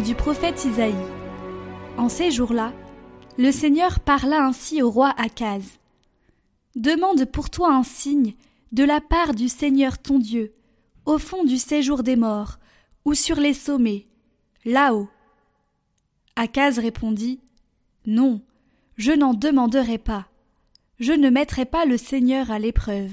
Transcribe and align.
Du 0.00 0.14
prophète 0.14 0.64
Isaïe. 0.64 0.94
En 1.98 2.08
ces 2.08 2.30
jours-là, 2.30 2.72
le 3.36 3.52
Seigneur 3.52 4.00
parla 4.00 4.42
ainsi 4.42 4.82
au 4.82 4.90
roi 4.90 5.12
Akaz. 5.18 5.78
Demande 6.74 7.26
pour 7.26 7.50
toi 7.50 7.74
un 7.74 7.82
signe 7.82 8.32
de 8.72 8.84
la 8.84 9.02
part 9.02 9.34
du 9.34 9.50
Seigneur 9.50 9.98
ton 9.98 10.18
Dieu, 10.18 10.54
au 11.04 11.18
fond 11.18 11.44
du 11.44 11.58
séjour 11.58 12.02
des 12.02 12.16
morts, 12.16 12.58
ou 13.04 13.12
sur 13.12 13.36
les 13.36 13.52
sommets, 13.52 14.06
là-haut. 14.64 15.10
Akaz 16.36 16.78
répondit 16.78 17.40
Non, 18.06 18.40
je 18.96 19.12
n'en 19.12 19.34
demanderai 19.34 19.98
pas. 19.98 20.26
Je 21.00 21.12
ne 21.12 21.28
mettrai 21.28 21.66
pas 21.66 21.84
le 21.84 21.98
Seigneur 21.98 22.50
à 22.50 22.58
l'épreuve. 22.58 23.12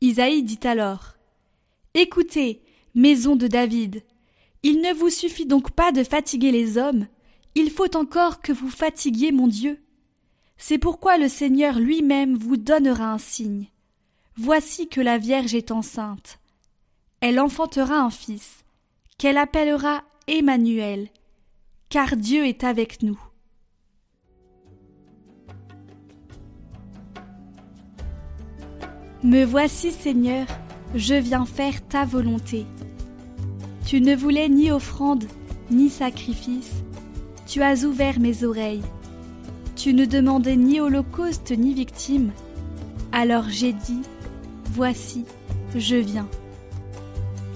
Isaïe 0.00 0.44
dit 0.44 0.66
alors 0.66 1.16
Écoutez, 1.94 2.62
maison 2.94 3.34
de 3.34 3.48
David, 3.48 4.04
il 4.68 4.80
ne 4.80 4.92
vous 4.92 5.10
suffit 5.10 5.46
donc 5.46 5.70
pas 5.70 5.92
de 5.92 6.02
fatiguer 6.02 6.50
les 6.50 6.76
hommes, 6.76 7.06
il 7.54 7.70
faut 7.70 7.96
encore 7.96 8.40
que 8.40 8.50
vous 8.50 8.68
fatiguiez 8.68 9.30
mon 9.30 9.46
Dieu. 9.46 9.80
C'est 10.58 10.76
pourquoi 10.76 11.18
le 11.18 11.28
Seigneur 11.28 11.78
lui-même 11.78 12.36
vous 12.36 12.56
donnera 12.56 13.12
un 13.12 13.18
signe. 13.18 13.68
Voici 14.36 14.88
que 14.88 15.00
la 15.00 15.18
Vierge 15.18 15.54
est 15.54 15.70
enceinte. 15.70 16.40
Elle 17.20 17.38
enfantera 17.38 18.00
un 18.00 18.10
fils, 18.10 18.64
qu'elle 19.18 19.36
appellera 19.36 20.02
Emmanuel, 20.26 21.10
car 21.88 22.16
Dieu 22.16 22.44
est 22.44 22.64
avec 22.64 23.04
nous. 23.04 23.20
Me 29.22 29.44
voici, 29.44 29.92
Seigneur, 29.92 30.48
je 30.96 31.14
viens 31.14 31.46
faire 31.46 31.86
ta 31.86 32.04
volonté. 32.04 32.66
Tu 33.86 34.00
ne 34.00 34.16
voulais 34.16 34.48
ni 34.48 34.72
offrande, 34.72 35.26
ni 35.70 35.90
sacrifice, 35.90 36.72
tu 37.46 37.62
as 37.62 37.84
ouvert 37.84 38.18
mes 38.18 38.42
oreilles. 38.42 38.82
Tu 39.76 39.94
ne 39.94 40.04
demandais 40.04 40.56
ni 40.56 40.80
holocauste, 40.80 41.52
ni 41.56 41.72
victime. 41.72 42.32
Alors 43.12 43.44
j'ai 43.48 43.72
dit, 43.72 44.02
Voici, 44.72 45.24
je 45.76 45.94
viens. 45.94 46.26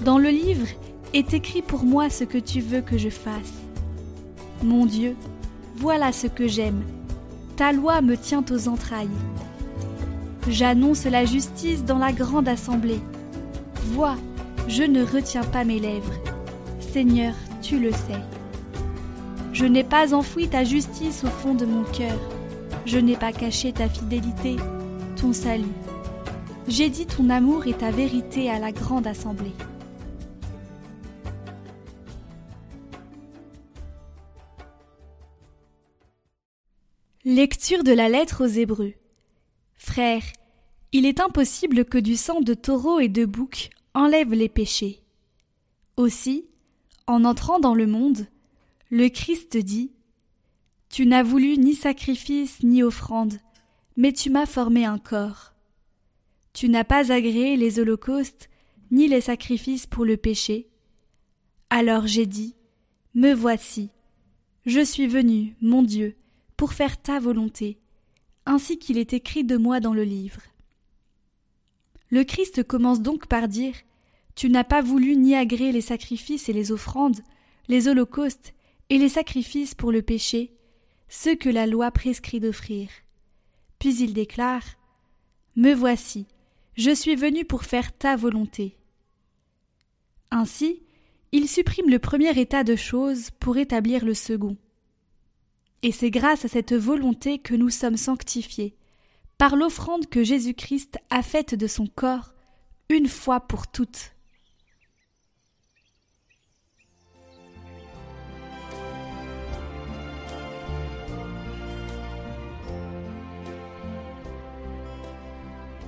Dans 0.04 0.18
le 0.18 0.28
livre 0.28 0.68
est 1.14 1.34
écrit 1.34 1.62
pour 1.62 1.82
moi 1.82 2.08
ce 2.08 2.22
que 2.22 2.38
tu 2.38 2.60
veux 2.60 2.80
que 2.80 2.96
je 2.96 3.10
fasse. 3.10 3.64
Mon 4.62 4.86
Dieu, 4.86 5.16
voilà 5.74 6.12
ce 6.12 6.28
que 6.28 6.46
j'aime. 6.46 6.84
Ta 7.56 7.72
loi 7.72 8.02
me 8.02 8.16
tient 8.16 8.44
aux 8.52 8.68
entrailles. 8.68 9.08
J'annonce 10.48 11.06
la 11.06 11.24
justice 11.24 11.84
dans 11.84 11.98
la 11.98 12.12
grande 12.12 12.48
assemblée. 12.48 13.00
Vois, 13.86 14.16
je 14.70 14.84
ne 14.84 15.04
retiens 15.04 15.42
pas 15.42 15.64
mes 15.64 15.80
lèvres. 15.80 16.14
Seigneur, 16.78 17.34
tu 17.60 17.80
le 17.80 17.90
sais. 17.90 18.22
Je 19.52 19.66
n'ai 19.66 19.82
pas 19.82 20.14
enfoui 20.14 20.48
ta 20.48 20.62
justice 20.62 21.24
au 21.24 21.26
fond 21.26 21.54
de 21.54 21.66
mon 21.66 21.82
cœur. 21.82 22.16
Je 22.86 22.98
n'ai 22.98 23.16
pas 23.16 23.32
caché 23.32 23.72
ta 23.72 23.88
fidélité, 23.88 24.56
ton 25.16 25.32
salut. 25.32 25.64
J'ai 26.68 26.88
dit 26.88 27.04
ton 27.04 27.30
amour 27.30 27.66
et 27.66 27.72
ta 27.72 27.90
vérité 27.90 28.48
à 28.48 28.60
la 28.60 28.70
grande 28.70 29.08
assemblée. 29.08 29.52
Lecture 37.24 37.82
de 37.82 37.92
la 37.92 38.08
lettre 38.08 38.44
aux 38.44 38.48
Hébreux. 38.48 38.94
Frères, 39.74 40.22
il 40.92 41.06
est 41.06 41.18
impossible 41.18 41.84
que 41.84 41.98
du 41.98 42.14
sang 42.14 42.40
de 42.40 42.54
taureau 42.54 43.00
et 43.00 43.08
de 43.08 43.24
bouc 43.24 43.70
enlève 43.94 44.32
les 44.32 44.48
péchés. 44.48 45.02
Aussi, 45.96 46.46
en 47.06 47.24
entrant 47.24 47.60
dans 47.60 47.74
le 47.74 47.86
monde, 47.86 48.26
le 48.90 49.08
Christ 49.08 49.56
dit 49.56 49.92
Tu 50.88 51.06
n'as 51.06 51.22
voulu 51.22 51.58
ni 51.58 51.74
sacrifice 51.74 52.62
ni 52.62 52.82
offrande, 52.82 53.34
mais 53.96 54.12
tu 54.12 54.30
m'as 54.30 54.46
formé 54.46 54.84
un 54.84 54.98
corps. 54.98 55.54
Tu 56.52 56.68
n'as 56.68 56.84
pas 56.84 57.12
agréé 57.12 57.56
les 57.56 57.78
holocaustes 57.78 58.48
ni 58.90 59.08
les 59.08 59.20
sacrifices 59.20 59.86
pour 59.86 60.04
le 60.04 60.16
péché. 60.16 60.68
Alors 61.68 62.06
j'ai 62.06 62.26
dit 62.26 62.54
Me 63.14 63.32
voici. 63.32 63.90
Je 64.66 64.84
suis 64.84 65.06
venu, 65.06 65.56
mon 65.60 65.82
Dieu, 65.82 66.16
pour 66.56 66.72
faire 66.74 67.00
ta 67.00 67.18
volonté, 67.18 67.78
ainsi 68.44 68.78
qu'il 68.78 68.98
est 68.98 69.12
écrit 69.12 69.44
de 69.44 69.56
moi 69.56 69.80
dans 69.80 69.94
le 69.94 70.04
livre. 70.04 70.40
Le 72.10 72.24
Christ 72.24 72.64
commence 72.64 73.00
donc 73.00 73.26
par 73.26 73.48
dire 73.48 73.74
Tu 74.34 74.50
n'as 74.50 74.64
pas 74.64 74.82
voulu 74.82 75.16
ni 75.16 75.34
agréer 75.34 75.72
les 75.72 75.80
sacrifices 75.80 76.48
et 76.48 76.52
les 76.52 76.72
offrandes, 76.72 77.20
les 77.68 77.88
holocaustes 77.88 78.52
et 78.88 78.98
les 78.98 79.08
sacrifices 79.08 79.74
pour 79.74 79.92
le 79.92 80.02
péché, 80.02 80.52
ceux 81.08 81.36
que 81.36 81.48
la 81.48 81.66
loi 81.66 81.90
prescrit 81.90 82.40
d'offrir. 82.40 82.88
Puis 83.78 83.96
il 83.98 84.12
déclare 84.12 84.64
Me 85.56 85.72
voici, 85.72 86.26
je 86.76 86.90
suis 86.90 87.14
venu 87.14 87.44
pour 87.44 87.64
faire 87.64 87.96
ta 87.96 88.16
volonté. 88.16 88.76
Ainsi, 90.32 90.82
il 91.32 91.48
supprime 91.48 91.88
le 91.88 91.98
premier 92.00 92.38
état 92.38 92.64
de 92.64 92.74
choses 92.74 93.30
pour 93.38 93.56
établir 93.56 94.04
le 94.04 94.14
second. 94.14 94.56
Et 95.82 95.92
c'est 95.92 96.10
grâce 96.10 96.44
à 96.44 96.48
cette 96.48 96.74
volonté 96.74 97.38
que 97.38 97.54
nous 97.54 97.70
sommes 97.70 97.96
sanctifiés, 97.96 98.76
par 99.40 99.56
l'offrande 99.56 100.06
que 100.06 100.22
Jésus-Christ 100.22 100.98
a 101.08 101.22
faite 101.22 101.54
de 101.54 101.66
son 101.66 101.86
corps, 101.86 102.34
une 102.90 103.08
fois 103.08 103.40
pour 103.40 103.68
toutes. 103.68 104.14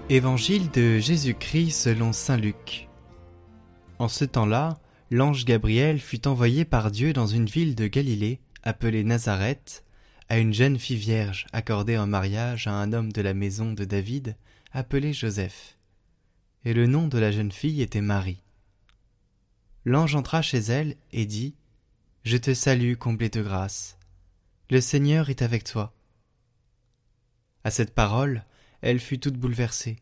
Évangile 0.08 0.70
de 0.70 0.98
Jésus-Christ 0.98 1.72
selon 1.72 2.14
Saint 2.14 2.38
Luc. 2.38 2.88
En 3.98 4.08
ce 4.08 4.24
temps-là, 4.24 4.78
l'ange 5.10 5.44
Gabriel 5.44 6.00
fut 6.00 6.26
envoyé 6.26 6.64
par 6.64 6.90
Dieu 6.90 7.12
dans 7.12 7.26
une 7.26 7.44
ville 7.44 7.74
de 7.74 7.86
Galilée, 7.86 8.40
appelée 8.62 9.04
Nazareth, 9.04 9.84
à 10.28 10.38
une 10.38 10.54
jeune 10.54 10.78
fille 10.78 10.96
vierge 10.96 11.46
accordée 11.52 11.98
en 11.98 12.06
mariage 12.06 12.66
à 12.66 12.72
un 12.72 12.92
homme 12.92 13.12
de 13.12 13.22
la 13.22 13.34
maison 13.34 13.72
de 13.72 13.84
David, 13.84 14.36
appelé 14.72 15.12
Joseph. 15.12 15.76
Et 16.64 16.74
le 16.74 16.86
nom 16.86 17.08
de 17.08 17.18
la 17.18 17.32
jeune 17.32 17.52
fille 17.52 17.82
était 17.82 18.00
Marie. 18.00 18.42
L'ange 19.84 20.14
entra 20.14 20.42
chez 20.42 20.58
elle 20.58 20.96
et 21.12 21.26
dit 21.26 21.54
Je 22.24 22.36
te 22.36 22.54
salue, 22.54 22.94
comblée 22.94 23.30
de 23.30 23.42
grâce. 23.42 23.98
Le 24.70 24.80
Seigneur 24.80 25.28
est 25.28 25.42
avec 25.42 25.64
toi. 25.64 25.92
À 27.64 27.70
cette 27.70 27.94
parole, 27.94 28.44
elle 28.80 29.00
fut 29.00 29.18
toute 29.18 29.36
bouleversée, 29.36 29.96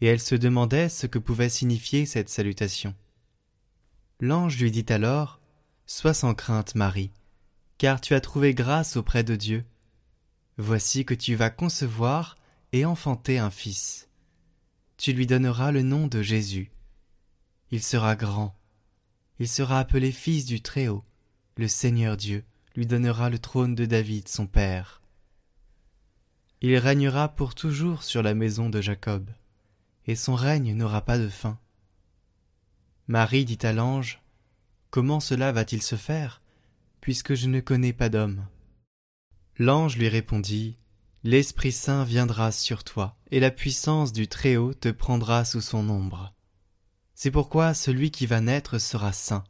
et 0.00 0.06
elle 0.06 0.20
se 0.20 0.34
demandait 0.34 0.88
ce 0.88 1.06
que 1.06 1.18
pouvait 1.18 1.48
signifier 1.48 2.06
cette 2.06 2.28
salutation. 2.28 2.94
L'ange 4.20 4.58
lui 4.58 4.70
dit 4.70 4.86
alors 4.88 5.40
Sois 5.86 6.14
sans 6.14 6.34
crainte, 6.34 6.74
Marie, 6.74 7.12
car 7.78 8.00
tu 8.00 8.14
as 8.14 8.20
trouvé 8.20 8.54
grâce 8.54 8.96
auprès 8.96 9.24
de 9.24 9.36
Dieu. 9.36 9.64
Voici 10.56 11.04
que 11.04 11.14
tu 11.14 11.36
vas 11.36 11.50
concevoir 11.50 12.36
et 12.72 12.84
enfanter 12.84 13.38
un 13.38 13.50
fils. 13.50 14.08
Tu 14.96 15.12
lui 15.12 15.26
donneras 15.26 15.70
le 15.70 15.82
nom 15.82 16.08
de 16.08 16.20
Jésus. 16.20 16.72
Il 17.70 17.82
sera 17.82 18.16
grand. 18.16 18.56
Il 19.38 19.48
sera 19.48 19.78
appelé 19.78 20.10
fils 20.10 20.44
du 20.44 20.60
Très-Haut. 20.60 21.04
Le 21.56 21.68
Seigneur 21.68 22.16
Dieu 22.16 22.44
lui 22.74 22.86
donnera 22.86 23.30
le 23.30 23.38
trône 23.38 23.74
de 23.74 23.86
David, 23.86 24.28
son 24.28 24.46
père. 24.46 25.00
Il 26.60 26.76
régnera 26.76 27.28
pour 27.28 27.54
toujours 27.54 28.02
sur 28.02 28.22
la 28.22 28.34
maison 28.34 28.68
de 28.68 28.80
Jacob, 28.80 29.30
et 30.06 30.16
son 30.16 30.34
règne 30.34 30.74
n'aura 30.74 31.02
pas 31.04 31.18
de 31.18 31.28
fin. 31.28 31.58
Marie 33.06 33.44
dit 33.44 33.58
à 33.62 33.72
l'ange, 33.72 34.20
Comment 34.90 35.20
cela 35.20 35.52
va-t-il 35.52 35.82
se 35.82 35.96
faire, 35.96 36.42
puisque 37.08 37.32
je 37.32 37.48
ne 37.48 37.60
connais 37.60 37.94
pas 37.94 38.10
d'homme 38.10 38.46
L'ange 39.56 39.96
lui 39.96 40.08
répondit, 40.08 40.76
L'Esprit 41.24 41.72
Saint 41.72 42.04
viendra 42.04 42.52
sur 42.52 42.84
toi, 42.84 43.16
et 43.30 43.40
la 43.40 43.50
puissance 43.50 44.12
du 44.12 44.28
Très-Haut 44.28 44.74
te 44.74 44.90
prendra 44.90 45.46
sous 45.46 45.62
son 45.62 45.88
ombre. 45.88 46.34
C'est 47.14 47.30
pourquoi 47.30 47.72
celui 47.72 48.10
qui 48.10 48.26
va 48.26 48.42
naître 48.42 48.76
sera 48.76 49.14
saint, 49.14 49.44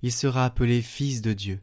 il 0.00 0.12
sera 0.12 0.46
appelé 0.46 0.80
Fils 0.80 1.20
de 1.20 1.34
Dieu. 1.34 1.60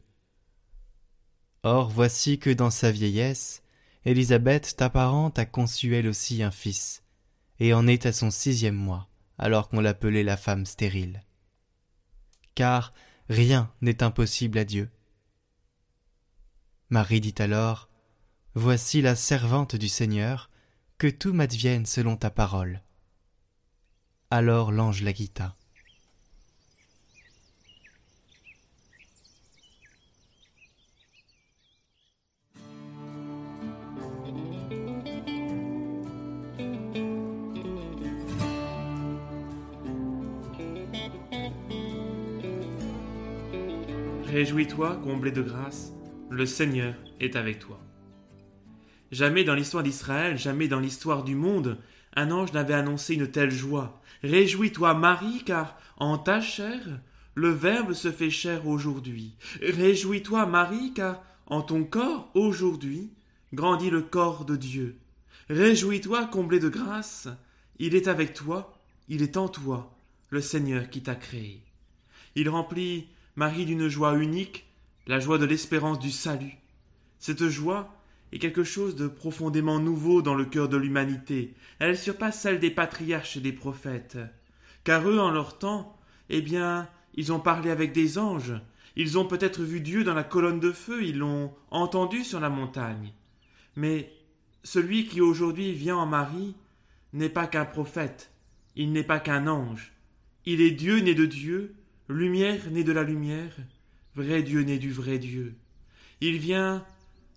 Or 1.64 1.90
voici 1.90 2.38
que 2.38 2.50
dans 2.50 2.70
sa 2.70 2.92
vieillesse, 2.92 3.64
Élisabeth, 4.04 4.76
ta 4.76 4.90
parente, 4.90 5.40
a 5.40 5.44
conçu 5.44 5.96
elle 5.96 6.06
aussi 6.06 6.44
un 6.44 6.52
fils, 6.52 7.02
et 7.58 7.74
en 7.74 7.88
est 7.88 8.06
à 8.06 8.12
son 8.12 8.30
sixième 8.30 8.76
mois, 8.76 9.08
alors 9.38 9.70
qu'on 9.70 9.80
l'appelait 9.80 10.22
la 10.22 10.36
femme 10.36 10.66
stérile. 10.66 11.24
Car 12.54 12.94
rien 13.28 13.72
n'est 13.80 14.04
impossible 14.04 14.58
à 14.58 14.64
Dieu. 14.64 14.88
Marie 16.88 17.20
dit 17.20 17.34
alors 17.38 17.88
Voici 18.54 19.02
la 19.02 19.16
servante 19.16 19.74
du 19.74 19.88
Seigneur, 19.88 20.50
que 20.98 21.08
tout 21.08 21.32
m'advienne 21.32 21.84
selon 21.84 22.16
ta 22.16 22.30
parole. 22.30 22.80
Alors 24.30 24.70
l'ange 24.70 25.02
la 25.02 25.12
guitta. 25.12 25.56
Réjouis-toi, 44.26 45.00
comblé 45.02 45.32
de 45.32 45.42
grâce, 45.42 45.95
le 46.30 46.46
Seigneur 46.46 46.94
est 47.20 47.36
avec 47.36 47.58
toi. 47.58 47.80
Jamais 49.12 49.44
dans 49.44 49.54
l'histoire 49.54 49.82
d'Israël, 49.82 50.36
jamais 50.36 50.68
dans 50.68 50.80
l'histoire 50.80 51.22
du 51.22 51.34
monde, 51.34 51.78
un 52.16 52.30
ange 52.30 52.52
n'avait 52.52 52.74
annoncé 52.74 53.14
une 53.14 53.30
telle 53.30 53.50
joie. 53.50 54.00
Réjouis-toi, 54.22 54.94
Marie, 54.94 55.42
car 55.44 55.78
en 55.98 56.18
ta 56.18 56.40
chair, 56.40 56.80
le 57.34 57.50
Verbe 57.50 57.92
se 57.92 58.10
fait 58.10 58.30
chair 58.30 58.66
aujourd'hui. 58.66 59.36
Réjouis-toi, 59.62 60.46
Marie, 60.46 60.92
car 60.94 61.22
en 61.46 61.62
ton 61.62 61.84
corps, 61.84 62.30
aujourd'hui, 62.34 63.12
grandit 63.52 63.90
le 63.90 64.02
corps 64.02 64.44
de 64.44 64.56
Dieu. 64.56 64.98
Réjouis-toi, 65.48 66.26
comblé 66.26 66.58
de 66.58 66.68
grâce, 66.68 67.28
il 67.78 67.94
est 67.94 68.08
avec 68.08 68.32
toi, 68.32 68.76
il 69.08 69.22
est 69.22 69.36
en 69.36 69.48
toi, 69.48 69.96
le 70.30 70.40
Seigneur 70.40 70.90
qui 70.90 71.02
t'a 71.02 71.14
créé. 71.14 71.62
Il 72.34 72.48
remplit 72.48 73.06
Marie 73.36 73.64
d'une 73.64 73.88
joie 73.88 74.16
unique, 74.16 74.66
la 75.06 75.20
joie 75.20 75.38
de 75.38 75.44
l'espérance 75.44 75.98
du 75.98 76.10
salut. 76.10 76.58
Cette 77.18 77.48
joie 77.48 77.96
est 78.32 78.38
quelque 78.38 78.64
chose 78.64 78.96
de 78.96 79.06
profondément 79.06 79.78
nouveau 79.78 80.20
dans 80.20 80.34
le 80.34 80.44
cœur 80.44 80.68
de 80.68 80.76
l'humanité. 80.76 81.54
Elle 81.78 81.96
surpasse 81.96 82.40
celle 82.40 82.58
des 82.58 82.70
patriarches 82.70 83.36
et 83.36 83.40
des 83.40 83.52
prophètes. 83.52 84.18
Car 84.84 85.08
eux, 85.08 85.20
en 85.20 85.30
leur 85.30 85.58
temps, 85.58 85.96
eh 86.28 86.42
bien, 86.42 86.88
ils 87.14 87.32
ont 87.32 87.40
parlé 87.40 87.70
avec 87.70 87.92
des 87.92 88.18
anges, 88.18 88.54
ils 88.96 89.18
ont 89.18 89.26
peut-être 89.26 89.62
vu 89.62 89.80
Dieu 89.80 90.04
dans 90.04 90.14
la 90.14 90.24
colonne 90.24 90.60
de 90.60 90.72
feu, 90.72 91.04
ils 91.04 91.18
l'ont 91.18 91.54
entendu 91.70 92.24
sur 92.24 92.40
la 92.40 92.48
montagne. 92.48 93.12
Mais 93.76 94.12
celui 94.64 95.06
qui 95.06 95.20
aujourd'hui 95.20 95.72
vient 95.72 95.96
en 95.96 96.06
Marie 96.06 96.56
n'est 97.12 97.28
pas 97.28 97.46
qu'un 97.46 97.64
prophète, 97.64 98.32
il 98.74 98.92
n'est 98.92 99.04
pas 99.04 99.20
qu'un 99.20 99.46
ange. 99.46 99.92
Il 100.46 100.60
est 100.60 100.70
Dieu 100.70 100.98
né 101.00 101.14
de 101.14 101.26
Dieu, 101.26 101.74
lumière 102.08 102.70
née 102.70 102.84
de 102.84 102.92
la 102.92 103.02
lumière, 103.02 103.56
vrai 104.16 104.42
Dieu 104.42 104.62
né 104.62 104.78
du 104.78 104.90
vrai 104.90 105.18
Dieu. 105.18 105.54
Il 106.22 106.38
vient 106.38 106.84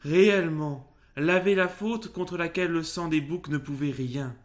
réellement 0.02 0.90
laver 1.18 1.54
la 1.54 1.68
faute 1.68 2.14
contre 2.14 2.38
laquelle 2.38 2.72
le 2.72 2.84
sang 2.84 3.10
des 3.10 3.20
boucs 3.20 3.50
ne 3.50 3.58
pouvait 3.58 3.92
rien. 3.92 4.36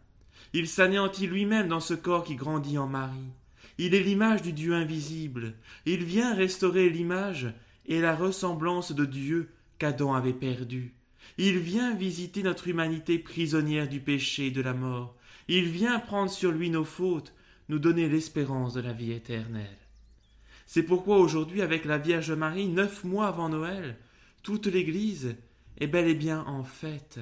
Il 0.53 0.67
s'anéantit 0.67 1.27
lui-même 1.27 1.69
dans 1.69 1.79
ce 1.79 1.93
corps 1.93 2.25
qui 2.25 2.35
grandit 2.35 2.77
en 2.77 2.87
Marie. 2.87 3.31
Il 3.77 3.95
est 3.95 4.03
l'image 4.03 4.41
du 4.41 4.51
Dieu 4.51 4.73
invisible. 4.73 5.55
Il 5.85 6.03
vient 6.03 6.35
restaurer 6.35 6.89
l'image 6.89 7.53
et 7.85 8.01
la 8.01 8.15
ressemblance 8.15 8.91
de 8.91 9.05
Dieu 9.05 9.49
qu'Adam 9.79 10.13
avait 10.13 10.33
perdue. 10.33 10.93
Il 11.37 11.57
vient 11.59 11.93
visiter 11.95 12.43
notre 12.43 12.67
humanité 12.67 13.17
prisonnière 13.17 13.87
du 13.87 13.99
péché 14.01 14.47
et 14.47 14.51
de 14.51 14.61
la 14.61 14.73
mort. 14.73 15.15
Il 15.47 15.65
vient 15.65 15.99
prendre 15.99 16.31
sur 16.31 16.51
lui 16.51 16.69
nos 16.69 16.85
fautes, 16.85 17.33
nous 17.69 17.79
donner 17.79 18.09
l'espérance 18.09 18.73
de 18.73 18.81
la 18.81 18.93
vie 18.93 19.11
éternelle. 19.11 19.84
C'est 20.65 20.83
pourquoi 20.83 21.17
aujourd'hui, 21.17 21.61
avec 21.61 21.85
la 21.85 21.97
Vierge 21.97 22.31
Marie, 22.31 22.67
neuf 22.67 23.03
mois 23.03 23.27
avant 23.27 23.49
Noël, 23.49 23.97
toute 24.43 24.67
l'Église 24.67 25.35
est 25.77 25.87
bel 25.87 26.07
et 26.07 26.15
bien 26.15 26.41
en 26.45 26.63
fête. 26.63 27.19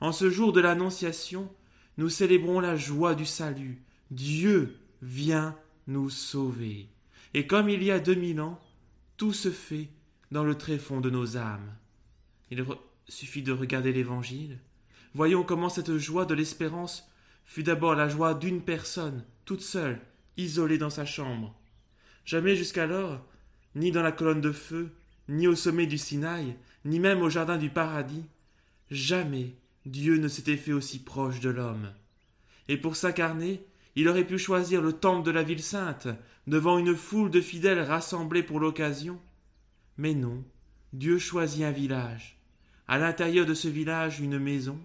En 0.00 0.12
ce 0.12 0.30
jour 0.30 0.52
de 0.52 0.60
l'Annonciation, 0.60 1.50
nous 1.96 2.08
célébrons 2.08 2.60
la 2.60 2.76
joie 2.76 3.14
du 3.14 3.26
salut. 3.26 3.82
Dieu 4.10 4.78
vient 5.02 5.56
nous 5.86 6.10
sauver. 6.10 6.88
Et 7.34 7.46
comme 7.46 7.68
il 7.68 7.82
y 7.82 7.90
a 7.90 7.98
deux 7.98 8.14
mille 8.14 8.40
ans, 8.40 8.60
tout 9.16 9.32
se 9.32 9.50
fait 9.50 9.88
dans 10.30 10.44
le 10.44 10.54
tréfonds 10.54 11.00
de 11.00 11.10
nos 11.10 11.36
âmes. 11.36 11.74
Il 12.50 12.64
suffit 13.08 13.42
de 13.42 13.52
regarder 13.52 13.92
l'Évangile. 13.92 14.58
Voyons 15.14 15.42
comment 15.42 15.68
cette 15.68 15.96
joie 15.96 16.24
de 16.24 16.34
l'espérance 16.34 17.10
fut 17.44 17.62
d'abord 17.62 17.94
la 17.94 18.08
joie 18.08 18.34
d'une 18.34 18.62
personne, 18.62 19.24
toute 19.44 19.62
seule, 19.62 20.00
isolée 20.36 20.78
dans 20.78 20.90
sa 20.90 21.04
chambre. 21.04 21.57
Jamais 22.28 22.56
jusqu'alors, 22.56 23.24
ni 23.74 23.90
dans 23.90 24.02
la 24.02 24.12
colonne 24.12 24.42
de 24.42 24.52
feu, 24.52 24.90
ni 25.30 25.46
au 25.46 25.54
sommet 25.54 25.86
du 25.86 25.96
Sinaï, 25.96 26.56
ni 26.84 27.00
même 27.00 27.22
au 27.22 27.30
jardin 27.30 27.56
du 27.56 27.70
paradis, 27.70 28.26
jamais 28.90 29.54
Dieu 29.86 30.18
ne 30.18 30.28
s'était 30.28 30.58
fait 30.58 30.74
aussi 30.74 30.98
proche 31.02 31.40
de 31.40 31.48
l'homme. 31.48 31.90
Et 32.68 32.76
pour 32.76 32.96
s'incarner, 32.96 33.64
il 33.96 34.08
aurait 34.08 34.26
pu 34.26 34.36
choisir 34.36 34.82
le 34.82 34.92
temple 34.92 35.24
de 35.24 35.30
la 35.30 35.42
ville 35.42 35.62
sainte, 35.62 36.06
devant 36.46 36.76
une 36.76 36.94
foule 36.94 37.30
de 37.30 37.40
fidèles 37.40 37.80
rassemblés 37.80 38.42
pour 38.42 38.60
l'occasion. 38.60 39.18
Mais 39.96 40.12
non, 40.12 40.44
Dieu 40.92 41.18
choisit 41.18 41.64
un 41.64 41.70
village. 41.70 42.38
À 42.88 42.98
l'intérieur 42.98 43.46
de 43.46 43.54
ce 43.54 43.68
village, 43.68 44.20
une 44.20 44.38
maison. 44.38 44.78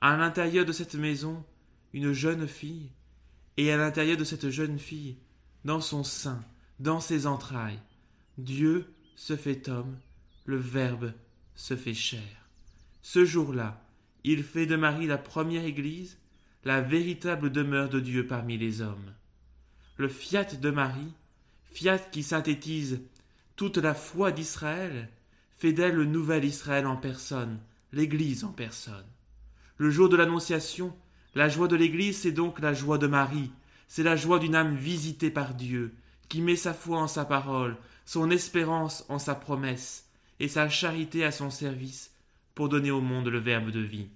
À 0.00 0.16
l'intérieur 0.16 0.64
de 0.64 0.72
cette 0.72 0.96
maison, 0.96 1.44
une 1.92 2.12
jeune 2.12 2.48
fille. 2.48 2.90
Et 3.56 3.70
à 3.70 3.76
l'intérieur 3.76 4.16
de 4.16 4.24
cette 4.24 4.50
jeune 4.50 4.80
fille, 4.80 5.16
dans 5.64 5.80
son 5.80 6.02
sein, 6.02 6.44
dans 6.82 7.00
ses 7.00 7.26
entrailles. 7.26 7.78
Dieu 8.38 8.92
se 9.14 9.36
fait 9.36 9.68
homme, 9.68 9.96
le 10.44 10.56
Verbe 10.56 11.12
se 11.54 11.76
fait 11.76 11.94
chair. 11.94 12.48
Ce 13.02 13.24
jour-là, 13.24 13.80
il 14.24 14.42
fait 14.42 14.66
de 14.66 14.74
Marie 14.74 15.06
la 15.06 15.18
première 15.18 15.64
Église, 15.64 16.18
la 16.64 16.80
véritable 16.80 17.50
demeure 17.50 17.88
de 17.88 18.00
Dieu 18.00 18.26
parmi 18.26 18.58
les 18.58 18.80
hommes. 18.80 19.14
Le 19.96 20.08
fiat 20.08 20.44
de 20.44 20.70
Marie, 20.70 21.12
fiat 21.70 21.98
qui 21.98 22.24
synthétise 22.24 23.00
toute 23.54 23.76
la 23.76 23.94
foi 23.94 24.32
d'Israël, 24.32 25.08
fait 25.58 25.72
d'elle 25.72 25.94
le 25.94 26.04
nouvel 26.04 26.44
Israël 26.44 26.86
en 26.86 26.96
personne, 26.96 27.60
l'Église 27.92 28.42
en 28.42 28.52
personne. 28.52 29.06
Le 29.76 29.90
jour 29.90 30.08
de 30.08 30.16
l'Annonciation, 30.16 30.92
la 31.36 31.48
joie 31.48 31.68
de 31.68 31.76
l'Église, 31.76 32.18
c'est 32.18 32.32
donc 32.32 32.58
la 32.58 32.74
joie 32.74 32.98
de 32.98 33.06
Marie, 33.06 33.52
c'est 33.86 34.02
la 34.02 34.16
joie 34.16 34.40
d'une 34.40 34.56
âme 34.56 34.74
visitée 34.74 35.30
par 35.30 35.54
Dieu, 35.54 35.94
qui 36.28 36.40
met 36.40 36.56
sa 36.56 36.74
foi 36.74 36.98
en 36.98 37.08
sa 37.08 37.24
parole, 37.24 37.76
son 38.04 38.30
espérance 38.30 39.04
en 39.08 39.18
sa 39.18 39.34
promesse, 39.34 40.08
et 40.40 40.48
sa 40.48 40.68
charité 40.68 41.24
à 41.24 41.30
son 41.30 41.50
service, 41.50 42.12
pour 42.54 42.68
donner 42.68 42.90
au 42.90 43.00
monde 43.00 43.28
le 43.28 43.38
Verbe 43.38 43.70
de 43.70 43.80
vie. 43.80 44.08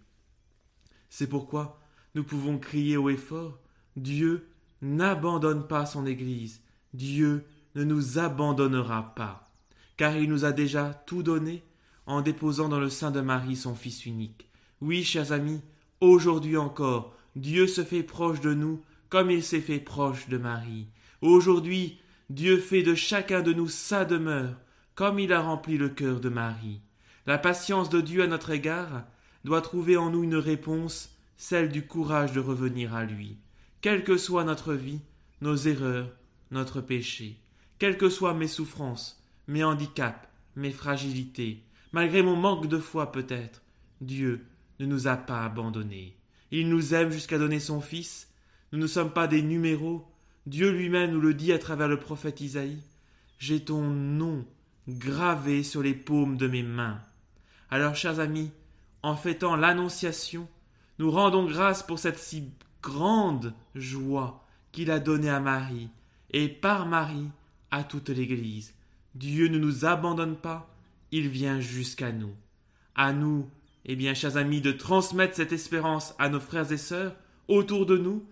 C'est 1.09 1.29
pourquoi 1.29 1.81
nous 2.15 2.25
pouvons 2.25 2.59
crier 2.59 2.97
haut 2.97 3.11
et 3.11 3.17
fort 3.17 3.59
Dieu 3.97 4.49
n'abandonne 4.83 5.67
pas 5.67 5.87
son 5.87 6.07
Église, 6.07 6.61
Dieu 6.93 7.45
ne 7.75 7.85
nous 7.85 8.19
abandonnera 8.19 9.15
pas, 9.15 9.51
car 9.97 10.17
il 10.17 10.29
nous 10.29 10.45
a 10.45 10.53
déjà 10.53 10.93
tout 11.07 11.23
donné 11.23 11.63
en 12.07 12.23
déposant 12.23 12.69
dans 12.69 12.81
le 12.81 12.89
sein 12.89 13.11
de 13.11 13.21
Marie 13.21 13.57
son 13.57 13.75
Fils 13.75 14.07
unique. 14.07 14.49
Oui, 14.81 15.05
chers 15.05 15.33
amis, 15.33 15.61
aujourd'hui 16.01 16.57
encore, 16.57 17.15
Dieu 17.35 17.67
se 17.67 17.85
fait 17.85 18.03
proche 18.03 18.41
de 18.41 18.55
nous 18.55 18.83
comme 19.09 19.31
il 19.31 19.43
s'est 19.43 19.61
fait 19.61 19.79
proche 19.79 20.29
de 20.29 20.39
Marie. 20.39 20.89
Aujourd'hui, 21.23 21.99
Dieu 22.29 22.59
fait 22.59 22.83
de 22.83 22.95
chacun 22.95 23.43
de 23.43 23.53
nous 23.53 23.69
sa 23.69 24.05
demeure, 24.05 24.57
comme 24.95 25.19
il 25.19 25.33
a 25.33 25.41
rempli 25.41 25.79
le 25.79 25.89
cœur 25.89 26.21
de 26.21 26.29
Marie. 26.29 26.81
La 27.27 27.39
patience 27.39 27.89
de 27.89 28.01
Dieu 28.01 28.23
à 28.23 28.27
notre 28.27 28.51
égard 28.51 29.05
doit 29.45 29.63
trouver 29.63 29.97
en 29.97 30.11
nous 30.11 30.25
une 30.25 30.37
réponse, 30.37 31.11
celle 31.37 31.71
du 31.71 31.87
courage 31.87 32.33
de 32.33 32.41
revenir 32.41 32.95
à 32.95 33.05
lui. 33.05 33.39
Quelle 33.81 34.05
que 34.05 34.17
soit 34.17 34.45
notre 34.45 34.75
vie, 34.75 35.01
nos 35.41 35.57
erreurs, 35.57 36.11
notre 36.51 36.81
péché, 36.81 37.39
quelles 37.79 37.99
que 37.99 38.09
soient 38.09 38.35
mes 38.35 38.49
souffrances, 38.49 39.23
mes 39.49 39.65
handicaps, 39.65 40.29
mes 40.57 40.71
fragilités, 40.71 41.63
malgré 41.93 42.23
mon 42.23 42.37
manque 42.37 42.69
de 42.69 42.79
foi 42.79 43.13
peut-être, 43.13 43.63
Dieu 44.01 44.47
ne 44.81 44.87
nous 44.87 45.09
a 45.09 45.17
pas 45.17 45.45
abandonnés. 45.45 46.17
Il 46.51 46.69
nous 46.69 46.95
aime 46.95 47.11
jusqu'à 47.11 47.39
donner 47.39 47.61
son 47.61 47.81
Fils. 47.81 48.29
Nous 48.73 48.79
ne 48.79 48.87
sommes 48.87 49.13
pas 49.13 49.27
des 49.27 49.43
numéros, 49.43 50.07
Dieu 50.47 50.71
lui-même 50.71 51.11
nous 51.11 51.21
le 51.21 51.35
dit 51.35 51.53
à 51.53 51.59
travers 51.59 51.89
le 51.89 51.99
prophète 51.99 52.41
Isaïe. 52.41 52.79
J'ai 53.39 53.65
ton 53.65 53.83
nom 53.83 54.47
gravé 54.89 55.65
sur 55.65 55.83
les 55.83 55.95
paumes 55.95 56.37
de 56.37 56.47
mes 56.47 56.63
mains. 56.63 57.01
Alors, 57.69 57.97
chers 57.97 58.21
amis, 58.21 58.53
en 59.03 59.17
fêtant 59.17 59.57
l'Annonciation, 59.57 60.49
nous 60.99 61.11
rendons 61.11 61.47
grâce 61.47 61.83
pour 61.83 61.99
cette 61.99 62.19
si 62.19 62.51
grande 62.81 63.55
joie 63.75 64.45
qu'il 64.71 64.91
a 64.93 65.01
donnée 65.01 65.31
à 65.31 65.41
Marie, 65.41 65.89
et 66.31 66.49
par 66.49 66.87
Marie 66.87 67.29
à 67.73 67.83
toute 67.83 68.09
l'Église. 68.09 68.75
Dieu 69.17 69.49
ne 69.49 69.59
nous 69.59 69.85
abandonne 69.85 70.37
pas, 70.37 70.73
il 71.11 71.29
vient 71.29 71.61
jusqu'à 71.61 72.13
nous. 72.13 72.35
À 72.95 73.13
nous, 73.13 73.51
eh 73.85 73.97
bien, 73.97 74.15
chers 74.15 74.37
amis, 74.37 74.61
de 74.61 74.73
transmettre 74.73 75.35
cette 75.35 75.53
espérance 75.53 76.15
à 76.19 76.29
nos 76.29 76.41
frères 76.41 76.71
et 76.71 76.77
sœurs 76.77 77.17
autour 77.49 77.87
de 77.87 77.97
nous, 77.97 78.25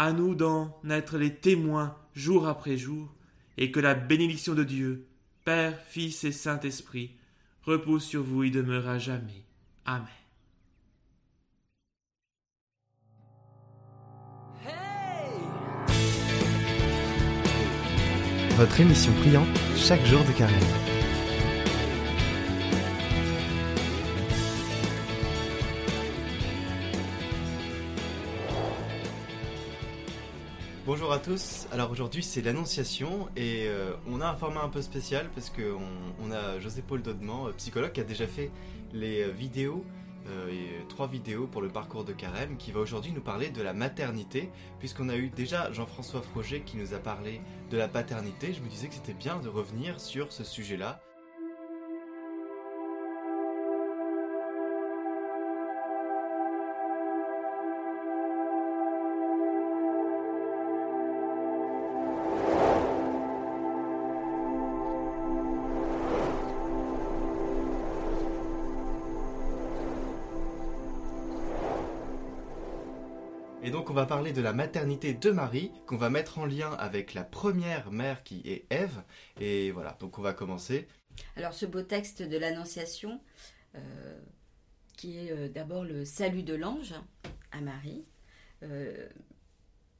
à 0.00 0.12
nous 0.12 0.34
d'en 0.34 0.80
être 0.88 1.18
les 1.18 1.34
témoins 1.34 1.94
jour 2.14 2.48
après 2.48 2.78
jour, 2.78 3.14
et 3.58 3.70
que 3.70 3.80
la 3.80 3.92
bénédiction 3.92 4.54
de 4.54 4.64
Dieu, 4.64 5.06
Père, 5.44 5.78
Fils 5.90 6.24
et 6.24 6.32
Saint-Esprit, 6.32 7.18
repose 7.64 8.02
sur 8.02 8.22
vous 8.22 8.44
et 8.44 8.50
demeure 8.50 8.88
à 8.88 8.98
jamais. 8.98 9.44
Amen. 9.84 10.06
Votre 18.56 18.80
émission 18.80 19.12
priante 19.20 19.48
chaque 19.76 20.04
jour 20.06 20.24
de 20.24 20.32
carême. 20.32 20.99
Bonjour 31.00 31.14
à 31.14 31.18
tous. 31.18 31.66
Alors 31.72 31.90
aujourd'hui 31.90 32.22
c'est 32.22 32.42
l'Annonciation 32.42 33.30
et 33.34 33.68
euh, 33.68 33.94
on 34.06 34.20
a 34.20 34.26
un 34.28 34.34
format 34.34 34.60
un 34.60 34.68
peu 34.68 34.82
spécial 34.82 35.30
parce 35.34 35.48
qu'on 35.48 35.80
on 36.22 36.30
a 36.30 36.60
José-Paul 36.60 37.00
Dodement, 37.00 37.46
euh, 37.46 37.52
psychologue, 37.52 37.92
qui 37.92 38.02
a 38.02 38.04
déjà 38.04 38.26
fait 38.26 38.50
les 38.92 39.22
euh, 39.22 39.30
vidéos, 39.30 39.82
et 40.50 40.86
trois 40.88 41.08
vidéos 41.08 41.46
pour 41.46 41.62
le 41.62 41.68
parcours 41.68 42.04
de 42.04 42.12
Carême, 42.12 42.58
qui 42.58 42.70
va 42.70 42.80
aujourd'hui 42.80 43.12
nous 43.12 43.22
parler 43.22 43.48
de 43.48 43.62
la 43.62 43.72
maternité, 43.72 44.50
puisqu'on 44.78 45.08
a 45.08 45.16
eu 45.16 45.30
déjà 45.30 45.72
Jean-François 45.72 46.20
Froger 46.20 46.60
qui 46.60 46.76
nous 46.76 46.92
a 46.92 46.98
parlé 46.98 47.40
de 47.70 47.78
la 47.78 47.88
paternité. 47.88 48.52
Je 48.52 48.60
me 48.60 48.68
disais 48.68 48.88
que 48.88 48.94
c'était 48.94 49.14
bien 49.14 49.40
de 49.40 49.48
revenir 49.48 49.98
sur 49.98 50.30
ce 50.30 50.44
sujet-là. 50.44 51.00
Et 73.70 73.72
donc 73.72 73.88
on 73.88 73.94
va 73.94 74.04
parler 74.04 74.32
de 74.32 74.42
la 74.42 74.52
maternité 74.52 75.14
de 75.14 75.30
Marie, 75.30 75.70
qu'on 75.86 75.96
va 75.96 76.10
mettre 76.10 76.40
en 76.40 76.44
lien 76.44 76.72
avec 76.72 77.14
la 77.14 77.22
première 77.22 77.92
mère 77.92 78.24
qui 78.24 78.42
est 78.44 78.66
Ève. 78.68 79.04
Et 79.38 79.70
voilà, 79.70 79.96
donc 80.00 80.18
on 80.18 80.22
va 80.22 80.32
commencer. 80.32 80.88
Alors 81.36 81.54
ce 81.54 81.66
beau 81.66 81.82
texte 81.82 82.20
de 82.20 82.36
l'Annonciation, 82.36 83.20
euh, 83.76 84.18
qui 84.96 85.18
est 85.18 85.30
euh, 85.30 85.48
d'abord 85.48 85.84
le 85.84 86.04
salut 86.04 86.42
de 86.42 86.54
l'ange 86.54 86.94
à 87.52 87.60
Marie, 87.60 88.04
euh, 88.64 89.08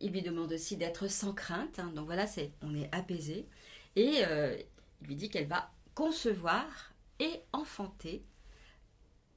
il 0.01 0.11
lui 0.11 0.23
demande 0.23 0.53
aussi 0.53 0.77
d'être 0.77 1.07
sans 1.07 1.33
crainte. 1.33 1.79
hein. 1.79 1.93
donc 1.95 2.07
voilà, 2.07 2.27
c'est, 2.27 2.51
on 2.63 2.75
est 2.75 2.93
apaisé. 2.93 3.47
Et 3.95 4.25
il 5.01 5.07
lui 5.07 5.15
dit 5.15 5.31
qu'elle 5.31 5.47
va 5.47 5.71
concevoir 5.95 6.93
et 7.21 7.41
enfanter 7.53 8.25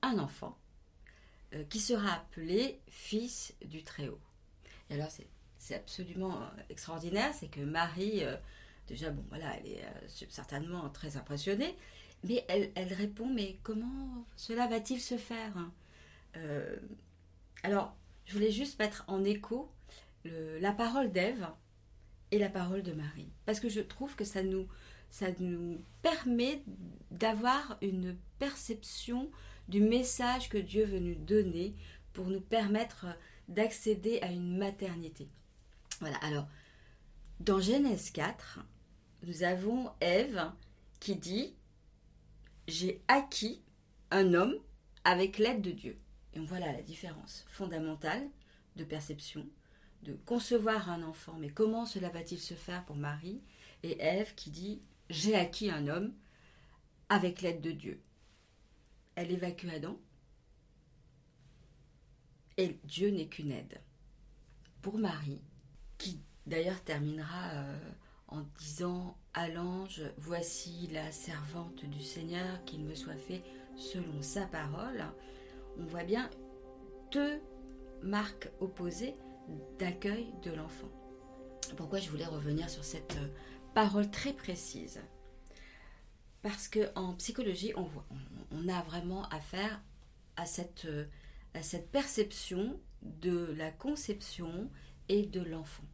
un 0.01 0.17
enfant 0.17 0.57
euh, 1.53 1.63
qui 1.69 1.79
sera 1.79 2.13
appelé 2.13 2.79
fils 2.87 3.53
du 3.65 3.83
Très-Haut. 3.83 4.19
Et 4.89 4.95
alors 4.95 5.09
c'est, 5.57 5.75
absolument 5.75 6.41
euh, 6.41 6.45
extraordinaire, 6.69 7.33
c'est 7.33 7.47
que 7.47 7.61
Marie, 7.61 8.23
euh, 8.23 8.35
déjà, 8.87 9.11
bon 9.11 9.23
voilà, 9.29 9.55
elle 9.57 9.67
est 9.67 9.85
certainement 10.29 10.89
très 10.89 11.15
impressionnée, 11.15 11.75
mais 12.23 12.45
elle, 12.47 12.93
répond, 12.93 13.27
mais 13.27 13.57
comment 13.61 14.25
cela 14.35 14.67
va-t-il 14.67 15.01
se 15.01 15.17
faire 15.17 15.55
hein? 15.57 15.71
Alors, 17.63 17.95
je 18.25 18.33
voulais 18.33 18.51
juste 18.51 18.79
mettre 18.79 19.03
en 19.07 19.23
écho 19.23 19.71
la 20.25 20.71
parole 20.71 21.11
d'Ève 21.11 21.47
et 22.31 22.39
la 22.39 22.49
parole 22.49 22.81
de 22.81 22.93
Marie, 22.93 23.29
parce 23.45 23.59
que 23.59 23.69
je 23.69 23.81
trouve 23.81 24.15
que 24.15 24.23
ça 24.23 24.41
nous, 24.41 24.67
ça 25.11 25.27
nous 25.39 25.83
permet 26.01 26.63
d'avoir 27.11 27.77
une 27.81 28.17
perception 28.39 29.29
du 29.67 29.79
message 29.81 30.49
que 30.49 30.57
Dieu 30.57 30.85
veut 30.85 30.99
nous 30.99 31.15
donner 31.15 31.75
pour 32.13 32.27
nous 32.27 32.41
permettre 32.41 33.07
d'accéder 33.47 34.19
à 34.21 34.31
une 34.31 34.57
maternité. 34.57 35.27
Voilà, 35.99 36.17
alors, 36.17 36.47
dans 37.39 37.59
Genèse 37.59 38.11
4, 38.11 38.59
nous 39.23 39.43
avons 39.43 39.91
Ève 39.99 40.51
qui 40.99 41.15
dit 41.15 41.55
J'ai 42.67 43.01
acquis 43.07 43.61
un 44.11 44.33
homme 44.33 44.55
avec 45.03 45.37
l'aide 45.37 45.61
de 45.61 45.71
Dieu. 45.71 45.99
Et 46.33 46.39
on 46.39 46.45
voit 46.45 46.59
là 46.59 46.71
la 46.71 46.81
différence 46.81 47.45
fondamentale 47.47 48.27
de 48.75 48.83
perception, 48.83 49.45
de 50.03 50.13
concevoir 50.25 50.89
un 50.89 51.03
enfant, 51.03 51.35
mais 51.39 51.49
comment 51.49 51.85
cela 51.85 52.09
va-t-il 52.09 52.39
se 52.39 52.53
faire 52.53 52.83
pour 52.85 52.95
Marie? 52.95 53.41
Et 53.83 54.01
Ève 54.01 54.33
qui 54.35 54.49
dit 54.49 54.81
J'ai 55.09 55.35
acquis 55.35 55.69
un 55.69 55.87
homme 55.87 56.13
avec 57.09 57.41
l'aide 57.41 57.61
de 57.61 57.71
Dieu. 57.71 58.01
Elle 59.15 59.31
évacue 59.31 59.69
Adam. 59.69 59.97
Et 62.57 62.79
Dieu 62.83 63.09
n'est 63.09 63.27
qu'une 63.27 63.51
aide. 63.51 63.81
Pour 64.81 64.97
Marie, 64.97 65.41
qui 65.97 66.21
d'ailleurs 66.45 66.83
terminera 66.83 67.51
euh, 67.53 67.91
en 68.27 68.41
disant 68.59 69.17
à 69.33 69.47
l'ange, 69.47 70.03
voici 70.17 70.87
la 70.91 71.11
servante 71.11 71.85
du 71.85 72.01
Seigneur, 72.01 72.63
qu'il 72.65 72.83
me 72.83 72.95
soit 72.95 73.15
fait 73.15 73.43
selon 73.75 74.21
sa 74.21 74.45
parole, 74.45 75.03
on 75.77 75.85
voit 75.85 76.03
bien 76.03 76.29
deux 77.11 77.39
marques 78.03 78.49
opposées 78.59 79.15
d'accueil 79.79 80.27
de 80.43 80.51
l'enfant. 80.51 80.89
Pourquoi 81.77 81.99
je 81.99 82.09
voulais 82.09 82.25
revenir 82.25 82.69
sur 82.69 82.83
cette 82.83 83.17
euh, 83.17 83.27
parole 83.73 84.09
très 84.11 84.33
précise? 84.33 85.01
Parce 86.43 86.67
que 86.67 86.91
en 86.95 87.13
psychologie, 87.13 87.73
on, 87.75 88.67
a 88.67 88.81
vraiment 88.83 89.27
affaire 89.29 89.81
à 90.35 90.45
cette, 90.45 90.85
euh, 90.85 91.05
à 91.53 91.63
cette 91.63 91.89
perception 91.89 92.79
de 93.01 93.53
la 93.57 93.71
conception 93.71 94.69
et 95.07 95.25
de 95.25 95.41
l'enfant. 95.41 95.85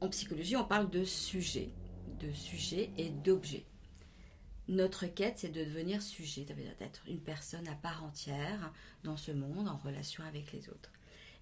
En 0.00 0.08
psychologie, 0.08 0.56
on 0.56 0.64
parle 0.64 0.88
de 0.88 1.02
sujet, 1.02 1.70
de 2.20 2.30
sujet 2.30 2.90
et 2.96 3.10
d'objet. 3.10 3.66
Notre 4.68 5.06
quête, 5.06 5.38
c'est 5.38 5.48
de 5.48 5.64
devenir 5.64 6.00
sujet, 6.00 6.44
d'être 6.44 7.02
une 7.08 7.20
personne 7.20 7.66
à 7.66 7.74
part 7.74 8.04
entière 8.04 8.72
dans 9.02 9.16
ce 9.16 9.32
monde, 9.32 9.66
en 9.66 9.78
relation 9.78 10.22
avec 10.24 10.52
les 10.52 10.68
autres. 10.68 10.92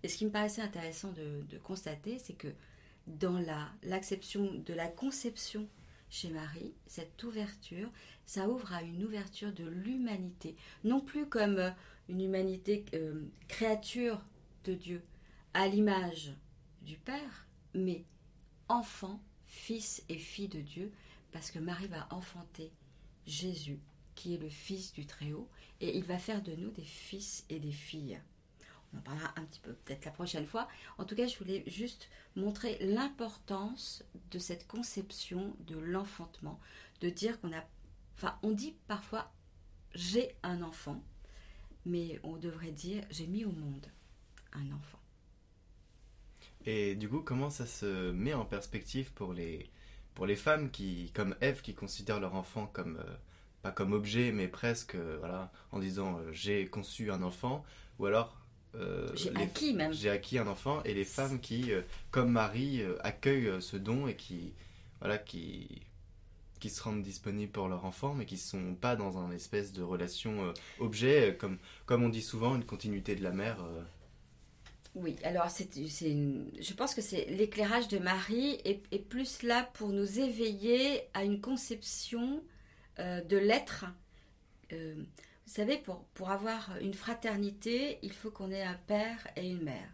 Et 0.02 0.08
ce 0.08 0.16
qui 0.16 0.24
me 0.24 0.30
paraissait 0.30 0.62
intéressant 0.62 1.12
de, 1.12 1.58
constater, 1.58 2.18
c'est 2.18 2.34
que 2.34 2.54
dans 3.06 3.38
la- 3.38 3.70
l'acception 3.82 4.54
de 4.54 4.72
la 4.72 4.88
conception 4.88 5.68
chez 6.08 6.30
Marie, 6.30 6.74
cette 6.86 7.22
ouverture, 7.24 7.90
ça 8.24 8.48
ouvre 8.48 8.72
à 8.72 8.82
une 8.82 9.04
ouverture 9.04 9.52
de 9.52 9.64
l'humanité, 9.64 10.56
non 10.84 11.00
plus 11.00 11.28
comme 11.28 11.58
euh, 11.58 11.70
une 12.08 12.20
humanité 12.20 12.84
euh, 12.94 13.24
créature 13.48 14.20
de 14.64 14.74
Dieu, 14.74 15.02
à 15.54 15.68
l'image 15.68 16.32
du 16.82 16.96
Père, 16.96 17.46
mais 17.74 18.04
enfant, 18.68 19.20
fils 19.46 20.02
et 20.08 20.18
fille 20.18 20.48
de 20.48 20.60
Dieu, 20.60 20.92
parce 21.32 21.50
que 21.50 21.58
Marie 21.58 21.88
va 21.88 22.06
enfanter 22.10 22.72
Jésus, 23.26 23.80
qui 24.14 24.34
est 24.34 24.38
le 24.38 24.48
Fils 24.48 24.92
du 24.92 25.06
Très-Haut, 25.06 25.48
et 25.80 25.96
il 25.96 26.04
va 26.04 26.18
faire 26.18 26.42
de 26.42 26.54
nous 26.54 26.70
des 26.70 26.84
fils 26.84 27.44
et 27.50 27.58
des 27.58 27.72
filles. 27.72 28.20
On 28.96 28.98
en 28.98 29.02
parlera 29.02 29.32
un 29.36 29.44
petit 29.44 29.60
peu 29.60 29.72
peut-être 29.72 30.04
la 30.04 30.10
prochaine 30.10 30.46
fois. 30.46 30.68
En 30.98 31.04
tout 31.04 31.14
cas, 31.14 31.26
je 31.26 31.38
voulais 31.38 31.62
juste 31.66 32.08
montrer 32.34 32.78
l'importance 32.80 34.04
de 34.30 34.38
cette 34.38 34.66
conception 34.66 35.54
de 35.60 35.76
l'enfantement, 35.76 36.60
de 37.00 37.10
dire 37.10 37.40
qu'on 37.40 37.52
a... 37.52 37.62
Enfin, 38.14 38.38
on 38.42 38.52
dit 38.52 38.74
parfois 38.88 39.32
j'ai 39.94 40.36
un 40.42 40.62
enfant, 40.62 41.02
mais 41.84 42.20
on 42.22 42.36
devrait 42.36 42.72
dire 42.72 43.04
j'ai 43.10 43.26
mis 43.26 43.44
au 43.44 43.52
monde 43.52 43.86
un 44.52 44.72
enfant. 44.72 44.98
Et 46.64 46.96
du 46.96 47.08
coup, 47.08 47.20
comment 47.20 47.50
ça 47.50 47.66
se 47.66 48.10
met 48.10 48.34
en 48.34 48.44
perspective 48.44 49.12
pour 49.12 49.32
les, 49.32 49.70
pour 50.14 50.26
les 50.26 50.36
femmes 50.36 50.70
qui, 50.70 51.12
comme 51.14 51.36
Ève, 51.40 51.62
qui 51.62 51.74
considèrent 51.74 52.20
leur 52.20 52.34
enfant 52.34 52.66
comme, 52.66 52.96
euh, 52.96 53.16
pas 53.62 53.70
comme 53.70 53.92
objet, 53.92 54.32
mais 54.32 54.48
presque, 54.48 54.96
euh, 54.96 55.16
voilà, 55.20 55.52
en 55.70 55.78
disant 55.78 56.18
euh, 56.18 56.32
j'ai 56.32 56.66
conçu 56.66 57.12
un 57.12 57.22
enfant, 57.22 57.64
ou 57.98 58.06
alors 58.06 58.36
euh, 58.76 59.08
J'ai 59.14 59.34
acquis 59.36 59.74
même. 59.74 59.92
j'ai 59.92 60.10
acquis 60.10 60.38
un 60.38 60.46
enfant, 60.46 60.82
et 60.84 60.94
les 60.94 61.04
femmes 61.04 61.40
qui, 61.40 61.72
euh, 61.72 61.82
comme 62.10 62.30
Marie, 62.30 62.82
euh, 62.82 62.96
accueillent 63.00 63.60
ce 63.60 63.76
don 63.76 64.06
et 64.06 64.16
qui, 64.16 64.52
voilà, 65.00 65.18
qui, 65.18 65.82
qui 66.60 66.70
se 66.70 66.82
rendent 66.82 67.02
disponibles 67.02 67.52
pour 67.52 67.68
leur 67.68 67.84
enfant, 67.84 68.14
mais 68.14 68.26
qui 68.26 68.36
sont 68.36 68.74
pas 68.74 68.96
dans 68.96 69.18
un 69.18 69.30
espèce 69.30 69.72
de 69.72 69.82
relation 69.82 70.52
objet, 70.78 71.36
comme, 71.38 71.58
comme 71.86 72.02
on 72.02 72.08
dit 72.08 72.22
souvent, 72.22 72.54
une 72.54 72.64
continuité 72.64 73.14
de 73.14 73.22
la 73.22 73.30
mère. 73.32 73.58
Oui, 74.94 75.16
alors 75.24 75.50
c'est, 75.50 75.68
je 75.74 76.72
pense 76.72 76.94
que 76.94 77.02
c'est 77.02 77.26
l'éclairage 77.26 77.88
de 77.88 77.98
Marie 77.98 78.58
est, 78.64 78.82
est 78.92 78.98
plus 78.98 79.42
là 79.42 79.68
pour 79.74 79.90
nous 79.90 80.20
éveiller 80.20 81.02
à 81.12 81.24
une 81.24 81.40
conception 81.40 82.42
de 82.98 83.36
l'être. 83.36 83.84
Vous 85.46 85.52
savez, 85.52 85.78
pour, 85.78 86.04
pour 86.14 86.30
avoir 86.30 86.76
une 86.80 86.94
fraternité, 86.94 87.98
il 88.02 88.12
faut 88.12 88.30
qu'on 88.30 88.50
ait 88.50 88.62
un 88.62 88.78
père 88.86 89.26
et 89.36 89.48
une 89.48 89.62
mère. 89.62 89.90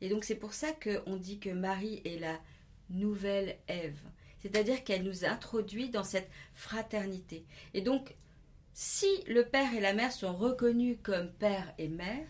Et 0.00 0.08
donc 0.08 0.24
c'est 0.24 0.36
pour 0.36 0.54
ça 0.54 0.68
qu'on 0.72 1.16
dit 1.16 1.38
que 1.38 1.50
Marie 1.50 2.00
est 2.04 2.18
la 2.18 2.40
nouvelle 2.88 3.58
Ève. 3.68 4.00
C'est-à-dire 4.40 4.82
qu'elle 4.84 5.02
nous 5.02 5.24
introduit 5.24 5.90
dans 5.90 6.04
cette 6.04 6.30
fraternité. 6.54 7.44
Et 7.74 7.82
donc, 7.82 8.14
si 8.72 9.06
le 9.26 9.44
père 9.44 9.74
et 9.74 9.80
la 9.80 9.92
mère 9.92 10.12
sont 10.12 10.34
reconnus 10.34 10.96
comme 11.02 11.30
père 11.30 11.74
et 11.76 11.88
mère, 11.88 12.26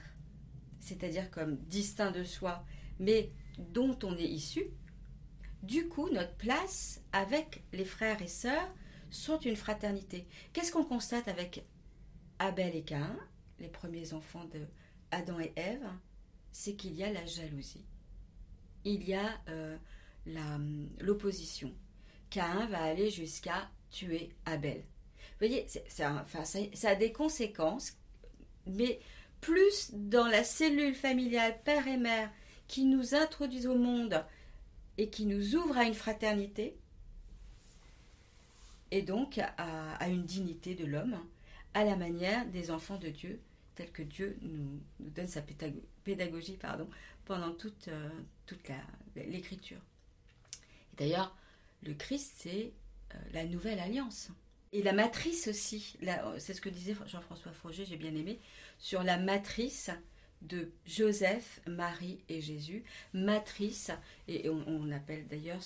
c'est-à-dire 0.80 1.30
comme 1.30 1.56
distincts 1.56 2.10
de 2.10 2.24
soi, 2.24 2.64
mais 2.98 3.30
dont 3.58 3.96
on 4.02 4.16
est 4.16 4.24
issu, 4.24 4.64
du 5.62 5.88
coup, 5.88 6.08
notre 6.10 6.34
place 6.34 7.00
avec 7.12 7.62
les 7.72 7.84
frères 7.84 8.20
et 8.22 8.28
sœurs 8.28 8.74
sont 9.10 9.38
une 9.38 9.56
fraternité. 9.56 10.26
Qu'est-ce 10.52 10.72
qu'on 10.72 10.84
constate 10.84 11.28
avec 11.28 11.64
Abel 12.40 12.74
et 12.74 12.82
Caïn, 12.82 13.16
les 13.60 13.68
premiers 13.68 14.12
enfants 14.14 14.46
de 14.46 14.66
Adam 15.12 15.38
et 15.38 15.52
Ève 15.56 15.86
C'est 16.50 16.74
qu'il 16.74 16.94
y 16.94 17.04
a 17.04 17.12
la 17.12 17.24
jalousie. 17.26 17.84
il 18.84 19.08
y 19.08 19.14
a 19.14 19.40
l'opposition. 20.98 21.72
Caïn 22.30 22.66
va 22.66 22.82
aller 22.82 23.10
jusqu'à 23.10 23.70
tuer 23.90 24.30
Abel. 24.46 24.78
Vous 24.78 25.46
voyez, 25.46 25.66
ça, 25.88 26.24
a 26.84 26.94
des 26.94 27.12
conséquences, 27.12 27.96
mais 28.66 29.00
plus 29.40 29.90
dans 29.92 30.26
la 30.26 30.44
cellule 30.44 30.94
familiale 30.94 31.60
père 31.62 31.86
et 31.86 31.96
mère 31.96 32.30
qui 32.68 32.84
nous 32.84 33.14
introduisent 33.14 33.66
au 33.66 33.76
monde 33.76 34.24
et 34.98 35.08
qui 35.10 35.26
nous 35.26 35.56
ouvrent 35.56 35.78
à 35.78 35.84
une 35.84 35.94
fraternité, 35.94 36.76
et 38.90 39.02
donc 39.02 39.38
à, 39.38 40.08
une 40.08 40.24
dignité 40.24 40.74
de 40.74 40.84
l'homme, 40.84 41.18
à 41.74 41.84
la 41.84 41.96
manière 41.96 42.46
des 42.46 42.70
enfants 42.70 42.98
de 42.98 43.08
Dieu, 43.08 43.40
tel 43.74 43.90
que 43.92 44.02
Dieu 44.02 44.38
nous, 44.42 44.80
donne 44.98 45.28
sa 45.28 45.42
pédagogie 46.04 46.56
pardon, 46.56 46.88
pendant 47.24 47.52
toute, 47.52 47.88
euh, 47.88 48.08
toute 48.46 48.70
l'écriture. 49.16 49.80
D'ailleurs, 50.96 51.36
le 51.82 51.94
Christ, 51.94 52.34
c'est 52.38 52.72
euh, 53.14 53.18
la 53.32 53.44
nouvelle 53.44 53.78
alliance. 53.78 54.30
Et 54.72 54.82
la 54.82 54.92
matrice 54.92 55.48
aussi, 55.48 55.96
c'est 56.38 56.54
ce 56.54 56.60
que 56.60 56.68
disait 56.68 56.94
Jean-François 57.06 57.52
Froger, 57.52 57.84
j'ai 57.84 57.96
bien 57.96 58.14
aimé, 58.14 58.38
sur 58.78 59.02
la 59.02 59.16
matrice 59.16 59.90
de 60.42 60.70
Joseph, 60.86 61.60
Marie 61.66 62.20
et 62.28 62.40
Jésus. 62.40 62.84
Matrice, 63.12 63.90
et 64.28 64.48
on, 64.48 64.90
appelle 64.92 65.26
d'ailleurs 65.26 65.60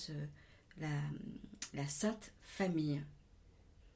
la, 0.79 0.89
la 1.75 1.87
Sainte 1.87 2.31
Famille. 2.41 3.01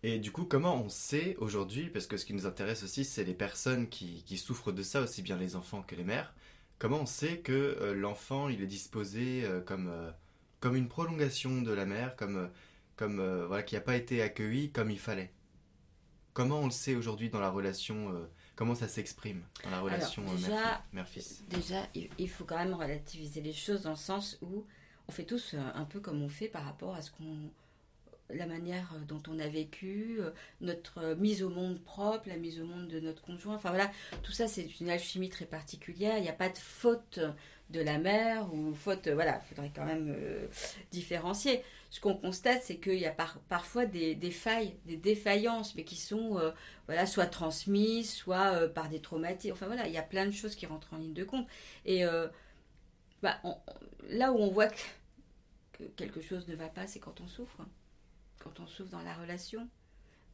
Et 0.01 0.19
du 0.19 0.31
coup, 0.31 0.45
comment 0.45 0.81
on 0.81 0.89
sait 0.89 1.35
aujourd'hui, 1.37 1.89
parce 1.89 2.07
que 2.07 2.15
ce 2.15 2.25
qui 2.25 2.33
nous 2.33 2.45
intéresse 2.45 2.83
aussi, 2.83 3.03
c'est 3.03 3.25
les 3.25 3.33
personnes 3.33 3.89
qui, 3.89 4.23
qui, 4.23 4.37
souffrent 4.37 4.71
de 4.71 4.81
ça, 4.81 5.01
aussi 5.01 5.21
bien 5.21 5.37
les 5.37 5.55
enfants 5.55 5.81
que 5.81 5.95
les 5.95 6.05
mères, 6.05 6.33
comment 6.77 7.01
on 7.01 7.05
sait 7.05 7.39
que 7.39 7.51
euh, 7.51 7.93
l'enfant, 7.93 8.47
il 8.47 8.61
est 8.61 8.67
disposé 8.67 9.43
euh, 9.43 9.59
comme, 9.59 9.91
comme 10.61 10.75
une 10.75 10.87
prolongation 10.87 11.61
de 11.61 11.73
la 11.73 11.85
mère, 11.85 12.15
comme 12.15 12.49
comme 12.99 13.21
euh, 13.21 13.47
voilà, 13.47 13.63
qui 13.63 13.75
n'a 13.75 13.81
pas 13.81 13.95
été 13.95 14.21
accueilli 14.21 14.71
comme 14.71 14.91
il 14.91 14.99
fallait? 14.99 15.31
Comment 16.33 16.59
on 16.59 16.65
le 16.65 16.71
sait 16.71 16.95
aujourd'hui 16.95 17.29
dans 17.29 17.39
la 17.39 17.49
relation 17.49 18.13
euh, 18.13 18.29
Comment 18.57 18.75
ça 18.75 18.89
s'exprime 18.89 19.41
dans 19.63 19.69
la 19.69 19.79
relation 19.79 20.21
euh, 20.27 20.51
mère-fils? 20.91 21.41
Déjà, 21.47 21.87
il 21.95 22.29
faut 22.29 22.43
quand 22.43 22.57
même 22.57 22.73
relativiser 22.73 23.39
les 23.39 23.53
choses 23.53 23.83
dans 23.83 23.91
le 23.91 23.95
sens 23.95 24.37
où 24.41 24.65
on 25.07 25.13
fait 25.13 25.23
tous 25.23 25.55
un 25.55 25.85
peu 25.85 26.01
comme 26.01 26.21
on 26.21 26.27
fait 26.27 26.49
par 26.49 26.65
rapport 26.65 26.93
à 26.93 27.01
ce 27.01 27.09
qu'on 27.11 27.49
la 28.29 28.45
manière 28.45 28.93
dont 29.07 29.21
on 29.27 29.39
a 29.39 29.47
vécu, 29.47 30.19
notre 30.61 31.15
mise 31.15 31.43
au 31.43 31.49
monde 31.49 31.79
propre, 31.81 32.27
la 32.27 32.37
mise 32.37 32.59
au 32.61 32.65
monde 32.65 32.87
de 32.87 32.99
notre 32.99 33.21
conjoint. 33.21 33.55
Enfin 33.55 33.69
voilà, 33.69 33.91
tout 34.23 34.31
ça 34.31 34.47
c'est 34.47 34.79
une 34.79 34.89
alchimie 34.89 35.29
très 35.29 35.45
particulière. 35.45 36.17
Il 36.17 36.23
n'y 36.23 36.29
a 36.29 36.33
pas 36.33 36.49
de 36.49 36.57
faute 36.57 37.19
de 37.69 37.81
la 37.81 37.97
mère 37.97 38.53
ou 38.53 38.73
faute. 38.75 39.07
Voilà, 39.07 39.41
il 39.43 39.47
faudrait 39.47 39.71
quand 39.75 39.85
même 39.85 40.15
différencier 40.91 41.63
ce 41.89 41.99
qu'on 41.99 42.15
constate, 42.15 42.61
c'est 42.63 42.77
qu'il 42.77 42.99
y 42.99 43.07
a 43.07 43.15
parfois 43.49 43.85
des, 43.85 44.15
failles, 44.31 44.75
des 44.85 44.97
défaillances, 44.97 45.75
mais 45.75 45.83
qui 45.83 45.95
sont 45.95 46.37
euh, 46.37 46.51
voilà, 46.85 47.05
soit 47.07 47.25
transmises, 47.25 48.13
soit 48.13 48.53
euh, 48.53 48.69
par 48.69 48.89
des 48.89 49.01
traumatismes. 49.01 49.53
Enfin 49.53 49.65
voilà, 49.65 49.87
il 49.87 49.93
y 49.93 49.97
a 49.97 50.03
plein 50.03 50.25
de 50.25 50.31
choses 50.31 50.55
qui 50.55 50.67
rentrent 50.67 50.93
en 50.93 50.97
ligne 50.97 51.13
de 51.13 51.23
compte. 51.23 51.47
Et 51.85 52.05
euh, 52.05 52.27
bah, 53.23 53.41
là 54.09 54.31
où 54.31 54.37
on 54.37 54.49
voit 54.49 54.67
que, 54.67 55.83
quelque 55.95 56.21
chose 56.21 56.47
ne 56.47 56.55
va 56.55 56.67
pas, 56.67 56.85
c'est 56.85 56.99
quand 56.99 57.21
on 57.21 57.27
souffre. 57.27 57.57
Quand 58.39 58.59
on 58.59 58.67
souffre 58.67 58.89
dans 58.89 59.01
la 59.01 59.13
relation. 59.15 59.67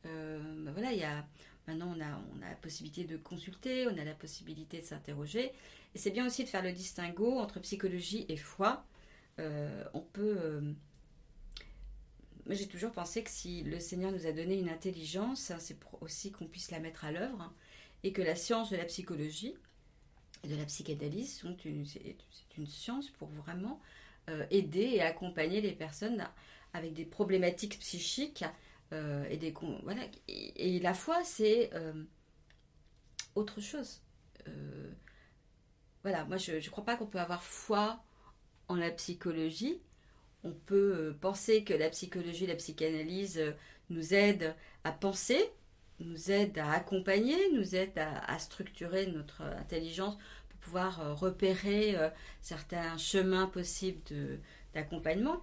Bah, 0.03 0.71
voilà, 0.71 0.91
il 0.93 0.99
y 0.99 1.03
a, 1.03 1.25
maintenant 1.67 1.91
on 1.97 1.99
a, 1.99 2.21
on 2.35 2.41
a 2.43 2.49
la 2.49 2.55
possibilité 2.55 3.05
de 3.05 3.17
consulter, 3.17 3.87
on 3.87 3.97
a 3.97 4.03
la 4.03 4.13
possibilité 4.13 4.79
de 4.79 4.85
s'interroger. 4.85 5.51
Et 5.95 5.97
c'est 5.97 6.11
bien 6.11 6.27
aussi 6.27 6.43
de 6.43 6.49
faire 6.49 6.61
le 6.61 6.71
distinguo 6.71 7.39
entre 7.39 7.59
psychologie 7.59 8.25
et 8.29 8.37
foi. 8.37 8.85
on 9.39 10.01
peut 10.13 10.75
moi, 12.45 12.53
j'ai 12.53 12.67
toujours 12.67 12.91
pensé 12.91 13.23
que 13.23 13.29
si 13.31 13.63
le 13.63 13.79
Seigneur 13.79 14.11
nous 14.11 14.27
a 14.27 14.31
donné 14.31 14.59
une 14.59 14.69
intelligence, 14.69 15.49
hein, 15.49 15.57
c'est 15.59 15.77
aussi 16.01 16.31
qu'on 16.31 16.45
puisse 16.45 16.69
la 16.69 16.79
mettre 16.79 17.03
à 17.03 17.11
l'œuvre 17.11 17.41
hein, 17.41 17.53
et 18.03 18.11
que 18.11 18.21
la 18.21 18.35
science 18.35 18.69
de 18.69 18.77
la 18.77 18.85
psychologie 18.85 19.55
et 20.43 20.47
de 20.47 20.55
la 20.55 20.65
psychanalyse 20.65 21.39
sont 21.39 21.57
une, 21.65 21.85
c'est 21.85 22.15
une 22.57 22.67
science 22.67 23.09
pour 23.09 23.29
vraiment 23.29 23.81
euh, 24.29 24.45
aider 24.51 24.91
et 24.93 25.01
accompagner 25.01 25.59
les 25.59 25.71
personnes 25.71 26.27
avec 26.75 26.93
des 26.93 27.05
problématiques 27.05 27.79
psychiques 27.79 28.45
euh, 28.93 29.25
et 29.29 29.37
des 29.37 29.53
voilà 29.83 30.01
et, 30.27 30.79
la 30.79 30.93
foi 30.93 31.23
c'est 31.23 31.71
euh, 31.73 32.03
autre 33.35 33.61
chose. 33.61 34.01
voilà, 36.03 36.25
moi 36.25 36.37
je 36.37 36.53
ne 36.53 36.69
crois 36.69 36.85
pas 36.85 36.95
qu'on 36.95 37.07
peut 37.07 37.19
avoir 37.19 37.43
foi 37.43 38.03
en 38.67 38.75
la 38.75 38.91
psychologie 38.91 39.81
on 40.45 40.51
peut 40.51 40.93
euh, 40.95 41.17
penser 41.19 41.63
que 41.63 41.73
la 41.73 41.89
psychologie, 41.89 42.45
la 42.45 42.55
psychanalyse 42.55 43.39
euh, 43.39 43.51
nous 43.89 44.13
aide 44.13 44.55
à 44.83 44.91
penser, 44.91 45.43
nous 45.99 46.31
aide 46.31 46.57
à 46.59 46.71
accompagner, 46.71 47.35
nous 47.53 47.75
aide 47.75 47.97
à, 47.97 48.37
structurer 48.39 49.07
notre 49.07 49.41
intelligence 49.41 50.17
pour 50.49 50.59
pouvoir 50.59 51.01
euh, 51.01 51.13
repérer 51.13 51.95
certains 52.41 52.97
chemins 52.97 53.47
possibles 53.47 54.01
d'accompagnement. 54.73 55.41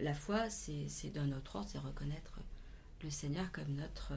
La 0.00 0.14
foi, 0.14 0.50
c'est 0.50 1.10
dans 1.10 1.26
notre 1.26 1.56
ordre, 1.56 1.68
c'est 1.70 1.78
reconnaître 1.78 2.40
le 3.02 3.10
Seigneur 3.10 3.50
comme 3.52 3.74
notre 3.74 4.12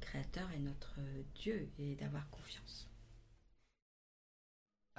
Créateur 0.00 0.48
et 0.54 0.58
notre 0.58 0.98
Dieu 1.34 1.68
et 1.78 1.94
d'avoir 1.96 2.28
confiance. 2.30 2.88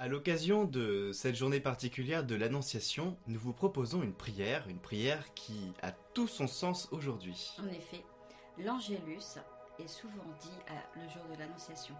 À 0.00 0.06
l'occasion 0.06 0.64
de 0.64 1.10
cette 1.12 1.34
journée 1.34 1.58
particulière 1.58 2.24
de 2.24 2.36
l'Annonciation, 2.36 3.16
nous 3.26 3.40
vous 3.40 3.52
proposons 3.52 4.02
une 4.04 4.14
prière, 4.14 4.68
une 4.68 4.78
prière 4.78 5.34
qui 5.34 5.72
a 5.82 5.90
tout 5.90 6.28
son 6.28 6.46
sens 6.46 6.88
aujourd'hui. 6.92 7.50
En 7.58 7.66
effet, 7.66 8.04
l'Angélus 8.58 9.40
est 9.80 9.88
souvent 9.88 10.22
dit 10.40 10.58
à 10.68 10.98
le 10.98 11.08
jour 11.08 11.22
de 11.32 11.38
l'Annonciation. 11.38 11.96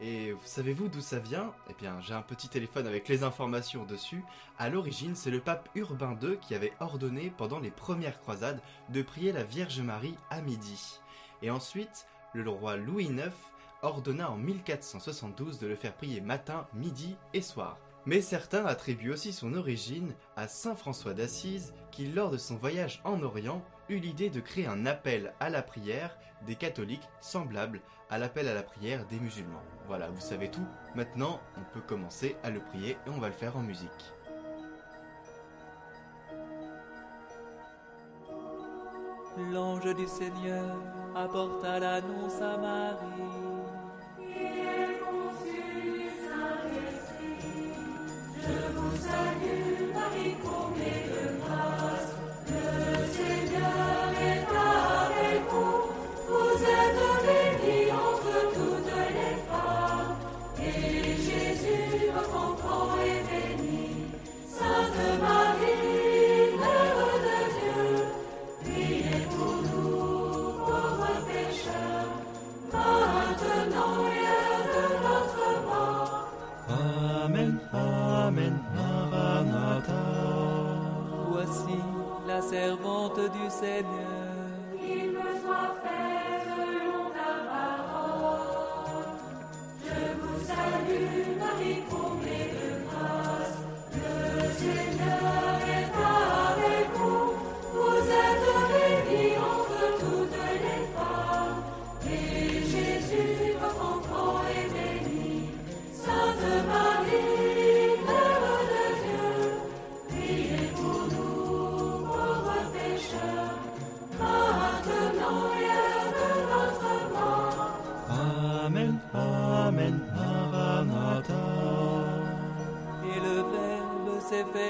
Et 0.00 0.34
savez-vous 0.44 0.88
d'où 0.88 1.00
ça 1.00 1.18
vient? 1.18 1.52
Eh 1.70 1.74
bien, 1.74 2.00
j'ai 2.00 2.14
un 2.14 2.22
petit 2.22 2.48
téléphone 2.48 2.86
avec 2.86 3.08
les 3.08 3.22
informations 3.22 3.84
dessus. 3.84 4.24
À 4.58 4.68
l'origine, 4.68 5.14
c'est 5.14 5.30
le 5.30 5.40
pape 5.40 5.68
Urbain 5.74 6.16
II 6.20 6.38
qui 6.38 6.54
avait 6.54 6.72
ordonné 6.80 7.32
pendant 7.36 7.60
les 7.60 7.70
premières 7.70 8.20
croisades 8.20 8.60
de 8.88 9.02
prier 9.02 9.32
la 9.32 9.44
Vierge 9.44 9.80
Marie 9.80 10.16
à 10.30 10.40
midi. 10.40 11.00
Et 11.42 11.50
ensuite, 11.50 12.06
le 12.34 12.48
roi 12.48 12.76
Louis 12.76 13.06
IX 13.06 13.32
ordonna 13.82 14.30
en 14.30 14.36
1472 14.36 15.58
de 15.58 15.66
le 15.66 15.76
faire 15.76 15.94
prier 15.94 16.20
matin, 16.20 16.66
midi 16.74 17.16
et 17.34 17.42
soir. 17.42 17.78
Mais 18.04 18.20
certains 18.20 18.64
attribuent 18.64 19.12
aussi 19.12 19.32
son 19.32 19.54
origine 19.54 20.14
à 20.36 20.48
Saint 20.48 20.74
François 20.74 21.14
d'Assise 21.14 21.72
qui, 21.92 22.06
lors 22.06 22.30
de 22.30 22.38
son 22.38 22.56
voyage 22.56 23.00
en 23.04 23.22
Orient, 23.22 23.62
eut 23.88 23.98
l'idée 23.98 24.30
de 24.30 24.40
créer 24.40 24.66
un 24.66 24.86
appel 24.86 25.34
à 25.40 25.50
la 25.50 25.62
prière 25.62 26.16
des 26.46 26.56
catholiques 26.56 27.08
semblable 27.20 27.80
à 28.10 28.18
l'appel 28.18 28.46
à 28.46 28.54
la 28.54 28.62
prière 28.62 29.06
des 29.06 29.18
musulmans. 29.18 29.62
Voilà, 29.86 30.08
vous 30.10 30.20
savez 30.20 30.50
tout. 30.50 30.66
Maintenant, 30.94 31.40
on 31.56 31.72
peut 31.72 31.80
commencer 31.80 32.36
à 32.42 32.50
le 32.50 32.60
prier 32.60 32.90
et 33.06 33.10
on 33.10 33.18
va 33.18 33.28
le 33.28 33.34
faire 33.34 33.56
en 33.56 33.62
musique. 33.62 33.88
L'ange 39.50 39.94
du 39.94 40.06
Seigneur 40.06 40.76
apporta 41.16 41.78
l'annonce 41.78 42.40
à 42.42 42.58
Marie. 42.58 43.51
du 83.32 83.50
Seigneur. 83.50 84.21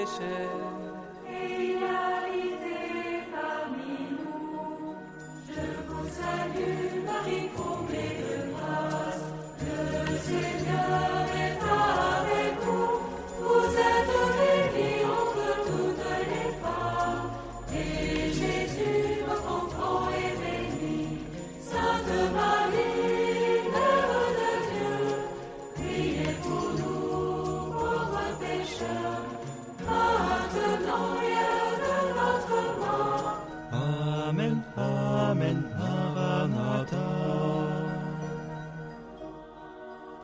wishes. 0.03 0.72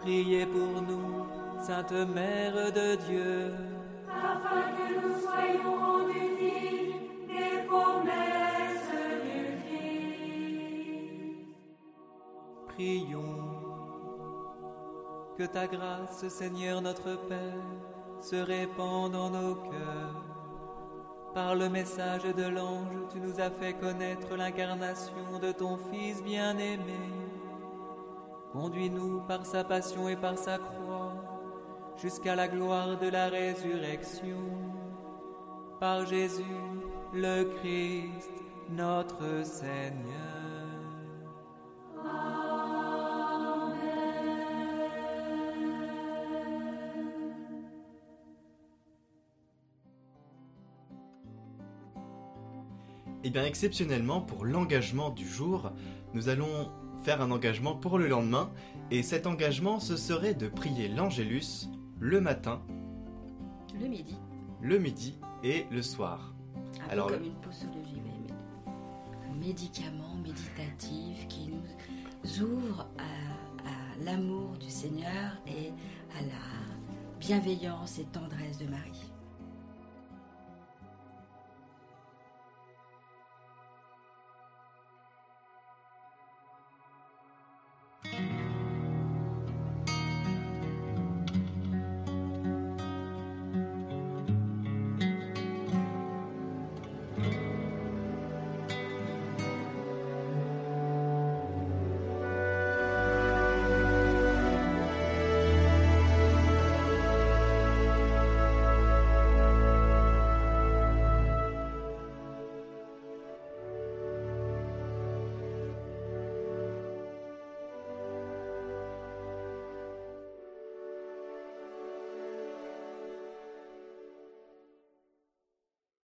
Priez 0.02 0.46
pour 0.46 0.82
nous, 0.82 1.26
Sainte 1.62 1.92
Mère 1.92 2.72
de 2.72 2.96
Dieu. 2.96 3.54
Prions. 12.68 13.24
Que 15.38 15.44
ta 15.44 15.68
grâce, 15.68 16.28
Seigneur 16.30 16.82
notre 16.82 17.16
Père, 17.28 17.38
se 18.22 18.38
répande 18.38 19.16
en 19.16 19.30
nos 19.30 19.56
cœurs. 19.56 20.24
Par 21.34 21.56
le 21.56 21.68
message 21.68 22.24
de 22.24 22.48
l'ange, 22.48 23.08
tu 23.12 23.20
nous 23.20 23.40
as 23.40 23.52
fait 23.52 23.74
connaître 23.74 24.36
l'incarnation 24.38 25.40
de 25.42 25.52
ton 25.52 25.78
Fils 25.92 26.24
bien-aimé. 26.24 27.29
Conduis-nous 28.52 29.22
par 29.28 29.46
sa 29.46 29.64
passion 29.64 30.10
et 30.10 30.16
par 30.16 30.38
sa 30.38 30.58
croix 30.58 31.14
jusqu'à 32.02 32.36
la 32.36 32.48
gloire 32.48 32.98
de 32.98 33.08
la 33.08 33.28
résurrection. 33.30 34.40
Par 35.80 36.06
Jésus, 36.08 36.44
le 37.14 37.44
Christ, 37.60 38.32
notre 38.72 39.46
Seigneur. 39.46 40.40
Et 53.24 53.30
bien 53.30 53.44
exceptionnellement 53.44 54.22
pour 54.22 54.44
l'engagement 54.46 55.12
du 55.12 55.28
jour, 55.28 55.72
nous 56.14 56.30
allons 56.30 56.72
faire 57.04 57.22
un 57.22 57.32
engagement 57.32 57.76
pour 57.76 57.98
le 57.98 58.08
lendemain 58.08 58.50
et 58.92 59.04
cet 59.04 59.28
engagement 59.28 59.80
ce 59.80 59.96
serait 59.98 60.34
de 60.34 60.48
prier 60.48 60.88
l'Angélus 60.88 61.68
le 62.00 62.22
matin, 62.22 62.62
Le 63.80 63.88
midi. 63.88 64.16
le 64.62 64.80
midi 64.80 65.18
et 65.44 65.66
le 65.72 65.82
soir. 65.82 66.34
Un 66.82 66.86
peu 66.86 66.92
Alors, 66.92 67.08
comme 67.08 67.24
une 67.24 67.34
posologie, 67.36 68.02
mais- 68.04 68.34
mais 68.68 69.32
un 69.32 69.36
médicament 69.36 70.16
méditatif 70.24 71.28
qui 71.28 71.50
nous 71.50 72.44
ouvre 72.44 72.88
à, 72.98 73.68
à 73.70 74.04
l'amour 74.04 74.58
du 74.60 74.70
Seigneur 74.70 75.38
et 75.48 75.72
à 76.18 76.22
la 76.22 77.18
bienveillance 77.20 78.00
et 78.00 78.06
tendresse 78.06 78.58
de 78.60 78.66
Marie. 78.68 79.09